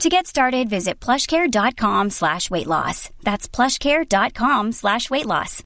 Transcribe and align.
To 0.00 0.08
get 0.08 0.26
started, 0.26 0.68
visit 0.68 1.00
plushcare.com 1.00 2.10
slash 2.10 2.50
weight 2.50 2.66
loss. 2.66 3.10
That's 3.22 3.48
plushcare.com 3.48 4.72
slash 4.72 5.10
weight 5.10 5.26
loss. 5.26 5.62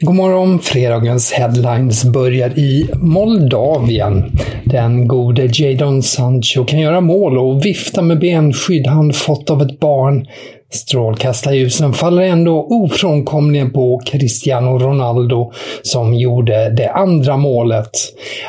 God 0.00 0.14
morgon! 0.14 0.58
Fredagens 0.60 1.32
headlines 1.32 2.04
börjar 2.04 2.58
i 2.58 2.90
Moldavien. 2.94 4.38
Den 4.64 5.08
gode 5.08 5.48
Jadon 5.52 6.02
Sancho 6.02 6.64
kan 6.64 6.80
göra 6.80 7.00
mål 7.00 7.38
och 7.38 7.66
vifta 7.66 8.02
med 8.02 8.18
benskydd 8.20 8.86
han 8.86 9.12
fått 9.12 9.50
av 9.50 9.62
ett 9.62 9.80
barn. 9.80 10.26
Strålkastarljusen 10.70 11.92
faller 11.92 12.22
ändå 12.22 12.66
ofrånkomligen 12.70 13.72
på 13.72 14.00
Cristiano 14.06 14.78
Ronaldo 14.78 15.52
som 15.82 16.14
gjorde 16.14 16.70
det 16.70 16.90
andra 16.90 17.36
målet. 17.36 17.90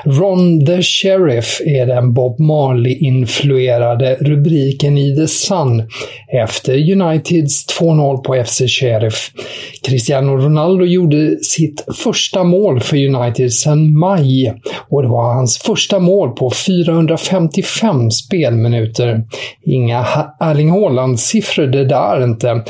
Ron 0.06 0.66
the 0.66 0.82
Sheriff 0.82 1.62
är 1.66 1.86
den 1.86 2.14
Bob 2.14 2.40
Marley-influerade 2.40 4.16
rubriken 4.16 4.98
i 4.98 5.16
The 5.16 5.28
Sun 5.28 5.84
efter 6.28 6.92
Uniteds 6.92 7.80
2-0 7.80 8.18
på 8.18 8.44
FC 8.44 8.62
Sheriff. 8.68 9.32
Cristiano 9.84 10.38
Ronaldo 10.38 10.86
gjorde 10.86 11.38
sitt 11.44 11.86
första 12.04 12.44
mål 12.44 12.80
för 12.80 12.98
United 12.98 13.54
sedan 13.54 13.98
maj 13.98 14.54
och 14.90 15.02
det 15.02 15.08
var 15.08 15.34
hans 15.34 15.58
första 15.58 16.00
mål 16.00 16.30
på 16.32 16.52
455 16.52 18.12
spelminuter. 18.12 19.24
Inga 19.66 20.06
Erling 20.40 20.72
Haaland-siffror 20.72 21.68
det 21.68 21.86
där 21.86 22.09
inte. 22.18 22.62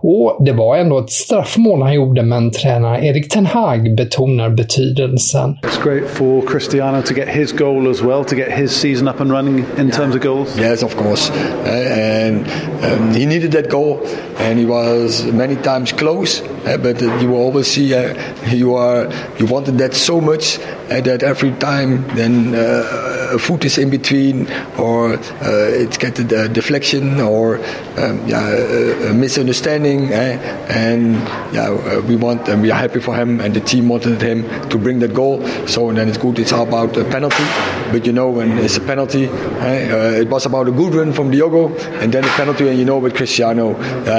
Och 0.00 0.38
det 0.44 0.52
var 0.52 0.76
ändå 0.76 0.98
ett 0.98 1.10
straffmål 1.10 1.82
han 1.82 1.94
gjorde, 1.94 2.22
men 2.22 2.50
tränare 2.50 3.06
Erik 3.06 3.28
Ten 3.28 3.46
Hag 3.46 3.96
betonar 3.96 4.50
betydelsen. 4.50 5.58
It's 5.62 5.84
great 5.84 6.08
for 6.10 6.42
Cristiano 6.46 7.02
to 7.02 7.14
get 7.14 7.28
his 7.28 7.52
goal 7.52 7.90
as 7.90 8.02
well, 8.02 8.24
to 8.24 8.34
get 8.36 8.52
his 8.52 8.72
season 8.72 9.08
up 9.08 9.20
and 9.20 9.32
running 9.32 9.64
in 9.78 9.90
terms 9.90 10.14
of 10.14 10.22
goals. 10.22 10.58
Yes, 10.58 10.82
of 10.82 10.96
course. 10.96 11.30
Uh, 11.30 11.68
and 11.68 12.46
um, 12.82 13.14
he 13.14 13.26
needed 13.26 13.52
that 13.52 13.70
goal, 13.70 14.00
and 14.38 14.58
he 14.58 14.66
was 14.66 15.24
many 15.32 15.56
times 15.56 15.92
close. 15.92 16.42
Uh, 16.66 16.76
but 16.82 17.02
uh, 17.02 17.18
you 17.20 17.28
will 17.28 17.42
always 17.42 17.66
see 17.66 17.94
uh, 17.94 18.14
you 18.46 18.74
are 18.74 19.08
you 19.38 19.46
wanted 19.46 19.78
that 19.78 19.94
so 19.94 20.20
much 20.20 20.58
uh, 20.90 21.00
that 21.00 21.22
every 21.22 21.52
time 21.52 22.04
then 22.16 22.54
uh, 22.54 23.07
a 23.34 23.38
foot 23.38 23.64
is 23.64 23.78
in 23.78 23.90
between, 23.90 24.46
or 24.78 25.14
it's 25.42 25.96
get 25.98 26.18
a 26.18 26.48
deflection, 26.48 27.20
or 27.20 27.58
um, 27.96 28.26
yeah, 28.26 29.10
a 29.10 29.14
misunderstanding. 29.14 30.12
Eh? 30.12 30.38
And 30.68 31.14
yeah, 31.54 32.00
we 32.00 32.16
want 32.16 32.48
and 32.48 32.62
we 32.62 32.70
are 32.70 32.78
happy 32.78 33.00
for 33.00 33.14
him, 33.14 33.40
and 33.40 33.54
the 33.54 33.60
team 33.60 33.88
wanted 33.88 34.20
him 34.20 34.44
to 34.68 34.78
bring 34.78 34.98
that 35.00 35.14
goal. 35.14 35.46
So 35.66 35.92
then 35.92 36.08
it's 36.08 36.18
good. 36.18 36.38
It's 36.38 36.52
all 36.52 36.66
about 36.66 36.96
a 36.96 37.04
penalty, 37.04 37.44
but 37.92 38.06
you 38.06 38.12
know 38.12 38.30
when 38.30 38.58
it's 38.58 38.76
a 38.76 38.80
penalty, 38.80 39.24
eh? 39.26 40.20
it 40.20 40.28
was 40.28 40.46
about 40.46 40.68
a 40.68 40.72
good 40.72 40.94
run 40.94 41.12
from 41.12 41.30
Diogo, 41.30 41.74
and 42.00 42.12
then 42.12 42.24
a 42.24 42.28
penalty, 42.28 42.68
and 42.68 42.78
you 42.78 42.84
know 42.84 42.98
with 42.98 43.14
Cristiano, 43.14 43.74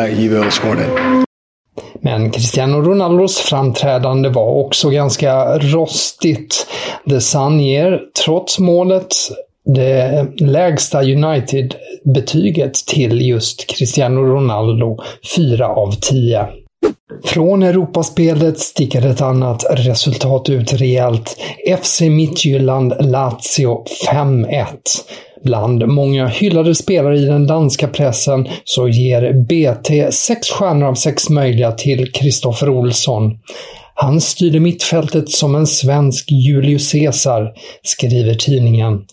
he 0.08 0.30
will 0.30 0.50
score 0.52 0.76
that. 0.76 1.29
Men 2.02 2.32
Cristiano 2.32 2.82
Ronaldos 2.82 3.38
framträdande 3.38 4.30
var 4.30 4.66
också 4.66 4.90
ganska 4.90 5.58
rostigt. 5.58 6.68
The 7.10 7.22
Sun 7.22 7.60
ger, 7.60 8.02
trots 8.26 8.60
målet, 8.60 9.16
det 9.66 10.28
lägsta 10.40 11.02
United-betyget 11.02 12.74
till 12.74 13.22
just 13.22 13.68
Cristiano 13.68 14.22
Ronaldo, 14.22 14.98
4 15.36 15.68
av 15.68 15.92
10. 15.92 16.48
Från 17.26 17.64
Europaspelet 17.64 18.60
sticker 18.60 19.06
ett 19.06 19.22
annat 19.22 19.66
resultat 19.70 20.50
ut 20.50 20.74
rejält. 20.74 21.38
FC 21.82 22.02
Midtjylland 22.02 22.94
Lazio 23.00 23.86
5-1. 24.12 24.66
Bland 25.44 25.88
många 25.88 26.28
hyllade 26.28 26.76
spelare 26.76 27.18
i 27.18 27.26
den 27.26 27.48
danska 27.48 27.88
pressen 27.88 28.48
så 28.64 28.88
ger 28.88 29.34
BT 29.34 30.14
sex 30.14 30.50
stjärnor 30.50 30.88
av 30.88 30.94
sex 30.94 31.30
möjliga 31.30 31.72
till 31.72 32.12
Kristoffer 32.12 32.70
Olsson. 32.70 33.32
Han 33.96 34.22
styrde 34.22 34.60
mittfältet 34.60 35.30
som 35.30 35.56
en 35.56 35.68
svensk 35.68 36.32
Julius 36.32 36.92
Caesar, 36.92 37.52
skriver 37.84 38.34
tidningen. 38.34 39.06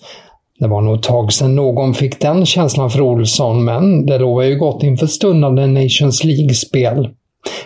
Det 0.58 0.68
var 0.68 0.80
nog 0.80 0.96
ett 0.96 1.02
tag 1.02 1.32
sedan 1.32 1.56
någon 1.56 1.94
fick 1.94 2.20
den 2.20 2.46
känslan 2.46 2.90
för 2.90 3.00
Olsson, 3.00 3.64
men 3.64 4.06
det 4.06 4.18
lovar 4.18 4.42
ju 4.42 4.56
gott 4.56 4.82
inför 4.82 5.06
stundande 5.06 5.66
Nations 5.66 6.24
League-spel. 6.24 7.08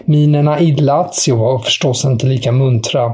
Minerna 0.05 0.61
i 0.61 0.73
Lazio 0.73 1.37
var 1.37 1.59
förstås 1.59 2.05
inte 2.05 2.27
lika 2.27 2.53
muntra. 2.53 3.13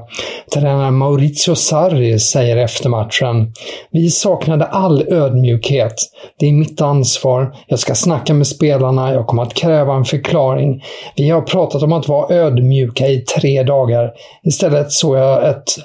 Tränare 0.54 0.90
Maurizio 0.90 1.54
Sarri 1.54 2.18
säger 2.18 2.56
efter 2.56 2.88
matchen. 2.88 3.52
Vi 3.90 4.10
saknade 4.10 4.64
all 4.64 5.02
ödmjukhet. 5.08 5.94
Det 6.38 6.46
är 6.46 6.52
mitt 6.52 6.80
ansvar. 6.80 7.54
Jag 7.66 7.78
ska 7.78 7.94
snacka 7.94 8.34
med 8.34 8.46
spelarna. 8.46 9.12
Jag 9.12 9.26
kommer 9.26 9.42
att 9.42 9.54
kräva 9.54 9.94
en 9.94 10.04
förklaring. 10.04 10.82
Vi 11.16 11.30
har 11.30 11.40
pratat 11.40 11.82
om 11.82 11.92
att 11.92 12.08
vara 12.08 12.34
ödmjuka 12.34 13.08
i 13.08 13.18
tre 13.18 13.62
dagar. 13.62 14.12
Istället 14.44 14.92
såg 14.92 15.16
jag 15.16 15.48
ett 15.48 15.76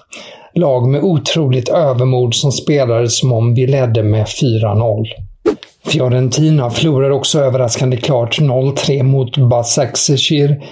lag 0.53 0.87
med 0.87 1.03
otroligt 1.03 1.69
övermod 1.69 2.35
som 2.35 2.51
spelade 2.51 3.09
som 3.09 3.33
om 3.33 3.53
vi 3.53 3.67
ledde 3.67 4.03
med 4.03 4.25
4-0. 4.25 5.05
Fiorentina 5.85 6.69
förlorar 6.69 7.09
också 7.09 7.39
överraskande 7.39 7.97
klart 7.97 8.39
0-3 8.39 9.03
mot 9.03 9.37
Basaksehir. 9.37 10.63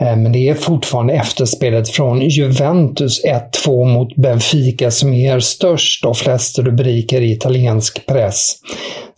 Eh, 0.00 0.16
men 0.16 0.32
det 0.32 0.48
är 0.48 0.54
fortfarande 0.54 1.14
efterspelet 1.14 1.88
från 1.88 2.20
Juventus 2.20 3.24
1-2 3.66 3.84
mot 3.84 4.16
Benfica 4.16 4.90
som 4.90 5.14
ger 5.14 5.40
störst 5.40 6.04
och 6.04 6.16
flest 6.16 6.58
rubriker 6.58 7.20
i 7.20 7.32
italiensk 7.32 8.06
press. 8.06 8.52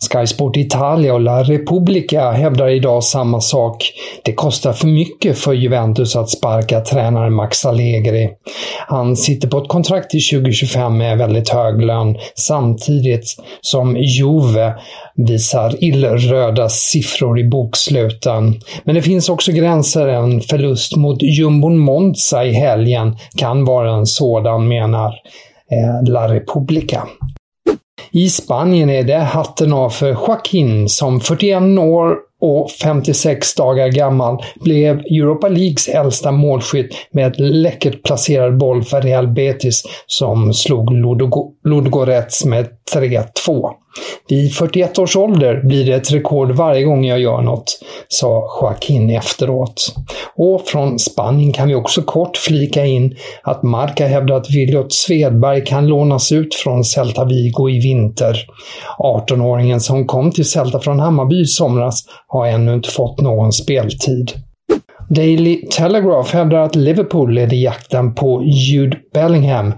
Sky 0.07 0.27
Sport 0.27 0.57
Italia 0.57 1.13
och 1.13 1.21
La 1.21 1.43
Repubblica 1.43 2.31
hävdar 2.31 2.67
idag 2.67 3.03
samma 3.03 3.41
sak. 3.41 3.91
Det 4.23 4.33
kostar 4.33 4.73
för 4.73 4.87
mycket 4.87 5.37
för 5.37 5.53
Juventus 5.53 6.15
att 6.15 6.29
sparka 6.29 6.81
tränaren 6.81 7.33
Max 7.33 7.65
Allegri. 7.65 8.29
Han 8.87 9.15
sitter 9.15 9.47
på 9.47 9.57
ett 9.57 9.67
kontrakt 9.67 10.09
till 10.09 10.29
2025 10.29 10.97
med 10.97 11.17
väldigt 11.17 11.49
hög 11.49 11.81
lön 11.81 12.17
samtidigt 12.35 13.35
som 13.61 13.97
Juve 13.97 14.73
visar 15.15 15.83
illröda 15.83 16.69
siffror 16.69 17.39
i 17.39 17.43
boksluten. 17.43 18.61
Men 18.83 18.95
det 18.95 19.01
finns 19.01 19.29
också 19.29 19.51
gränser. 19.51 20.07
En 20.07 20.41
förlust 20.41 20.95
mot 20.95 21.21
jumbon 21.21 21.77
Monza 21.77 22.45
i 22.45 22.53
helgen 22.53 23.17
kan 23.37 23.65
vara 23.65 23.91
en 23.91 24.05
sådan, 24.05 24.67
menar 24.67 25.13
eh, 25.71 26.11
La 26.11 26.33
Repubblica. 26.33 27.07
I 28.11 28.29
Spanien 28.29 28.89
är 28.89 29.03
det 29.03 29.17
hatten 29.17 29.73
av 29.73 29.89
för 29.89 30.09
Joaquin 30.09 30.89
som 30.89 31.21
41 31.21 31.61
år 31.79 32.15
och 32.41 32.71
56 32.71 33.55
dagar 33.55 33.87
gammal 33.87 34.43
blev 34.55 34.99
Europa 34.99 35.47
Leagues 35.47 35.87
äldsta 35.87 36.31
målskytt 36.31 36.95
med 37.11 37.27
ett 37.27 37.39
läckert 37.39 38.03
placerad 38.03 38.57
boll 38.57 38.83
för 38.83 39.01
Real 39.01 39.27
Betis 39.27 39.83
som 40.07 40.53
slog 40.53 40.91
Ludogorets 41.63 42.45
med 42.45 42.67
3-2. 42.95 43.69
Vid 44.29 44.53
41 44.53 44.99
års 44.99 45.15
ålder 45.15 45.61
blir 45.63 45.85
det 45.85 45.93
ett 45.93 46.11
rekord 46.11 46.51
varje 46.51 46.83
gång 46.83 47.05
jag 47.05 47.19
gör 47.19 47.41
något, 47.41 47.79
sa 48.07 48.47
Joaquin 48.61 49.09
efteråt. 49.09 49.95
Och 50.35 50.61
från 50.67 50.99
Spanien 50.99 51.53
kan 51.53 51.67
vi 51.67 51.75
också 51.75 52.01
kort 52.01 52.37
flika 52.37 52.85
in 52.85 53.15
att 53.43 53.63
Marca 53.63 54.07
hävdar 54.07 54.35
att 54.35 54.49
Williot 54.49 54.93
Svedberg 54.93 55.65
kan 55.65 55.87
lånas 55.87 56.31
ut 56.31 56.55
från 56.55 56.83
Celta 56.83 57.25
Vigo 57.25 57.69
i 57.69 57.79
vinter. 57.79 58.45
18-åringen 58.99 59.79
som 59.79 60.07
kom 60.07 60.31
till 60.31 60.49
Celta 60.49 60.79
från 60.79 60.99
Hammarby 60.99 61.41
i 61.41 61.45
somras 61.45 62.03
har 62.27 62.47
ännu 62.47 62.73
inte 62.73 62.89
fått 62.89 63.21
någon 63.21 63.51
speltid. 63.51 64.31
Daily 65.09 65.61
Telegraph 65.61 66.33
hävdar 66.33 66.59
att 66.59 66.75
Liverpool 66.75 67.33
leder 67.33 67.57
jakten 67.57 68.15
på 68.15 68.43
Jude 68.43 68.97
Bellingham 69.13 69.73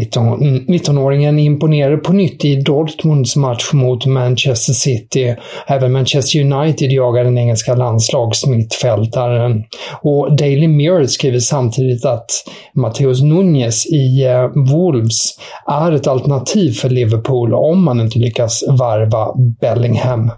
19-åringen 0.00 1.38
imponerade 1.38 1.96
på 1.96 2.12
nytt 2.12 2.44
i 2.44 2.56
Dortmunds 2.56 3.36
match 3.36 3.72
mot 3.72 4.06
Manchester 4.06 4.72
City. 4.72 5.34
Även 5.66 5.92
Manchester 5.92 6.40
United 6.40 6.92
jagar 6.92 7.24
den 7.24 7.38
engelska 7.38 7.74
landslagsmittfältaren. 7.74 9.64
Och 10.02 10.36
Daily 10.36 10.68
Mirror 10.68 11.06
skriver 11.06 11.38
samtidigt 11.38 12.04
att 12.04 12.30
Mateus 12.74 13.22
Nunes 13.22 13.86
i 13.86 14.24
eh, 14.24 14.48
Wolves 14.72 15.38
är 15.66 15.92
ett 15.92 16.06
alternativ 16.06 16.72
för 16.72 16.90
Liverpool 16.90 17.54
om 17.54 17.84
man 17.84 18.00
inte 18.00 18.18
lyckas 18.18 18.64
varva 18.68 19.34
Bellingham. 19.60 20.30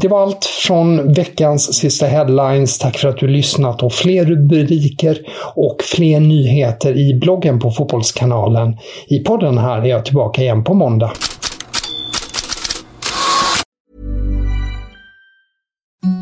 Det 0.00 0.08
var 0.08 0.22
allt 0.22 0.44
från 0.44 1.12
veckans 1.12 1.74
sista 1.74 2.06
headlines. 2.06 2.78
Tack 2.78 2.98
för 2.98 3.08
att 3.08 3.18
du 3.18 3.28
lyssnat 3.28 3.82
och 3.82 3.92
fler 3.92 4.24
rubriker 4.24 5.18
och 5.54 5.82
fler 5.82 6.20
nyheter 6.20 6.96
i 6.96 7.14
bloggen 7.14 7.58
på 7.60 7.70
Fotbollskanalen. 7.70 8.76
I 9.06 9.18
podden 9.18 9.58
här 9.58 9.78
är 9.82 9.84
jag 9.84 10.04
tillbaka 10.04 10.42
igen 10.42 10.64
på 10.64 10.74
måndag. 10.74 11.12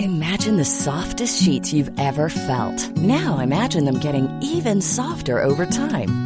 Imagine 0.00 0.58
the 0.58 0.64
softest 0.64 1.44
sheets 1.44 1.74
you've 1.74 2.00
ever 2.08 2.28
felt. 2.28 2.96
Now 2.96 3.42
imagine 3.42 3.84
them 3.84 4.00
getting 4.02 4.28
even 4.58 4.82
softer 4.82 5.44
over 5.44 5.66
time. 5.66 6.25